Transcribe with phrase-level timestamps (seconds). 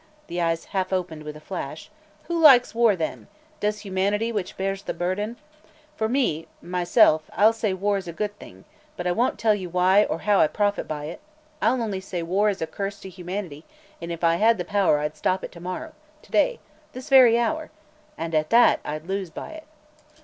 [0.25, 1.91] the eyes half opened with a flash.
[2.23, 3.27] "Who likes war, then?
[3.59, 5.37] Does humanity, which bears the burden?
[5.95, 8.65] For me myself I'll say war is a good thing,
[8.97, 11.19] but I won't tell you why or how I profit by it;
[11.61, 13.63] I'll only say war is a curse to humanity
[14.01, 15.93] and if I had the power I'd stop it tomorrow
[16.23, 16.59] to day
[16.93, 17.69] this very hour!
[18.17, 19.67] And, at that, I'd lose by it."